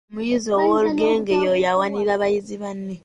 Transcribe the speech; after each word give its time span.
Omuyizzi 0.09 0.49
w’olugenge 0.55 1.33
y’oyo 1.43 1.67
awanirira 1.73 2.21
bayizzi 2.21 2.55
banne. 2.61 2.95